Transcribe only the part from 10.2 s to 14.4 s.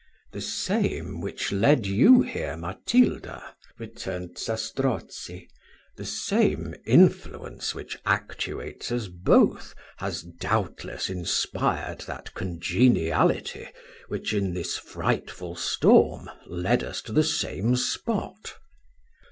doubtless inspired that congeniality which,